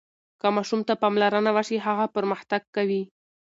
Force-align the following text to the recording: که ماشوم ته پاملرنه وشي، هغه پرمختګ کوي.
که 0.41 0.47
ماشوم 0.55 0.81
ته 0.87 0.93
پاملرنه 1.01 1.51
وشي، 1.57 1.77
هغه 1.87 2.05
پرمختګ 2.15 2.61
کوي. 2.75 3.01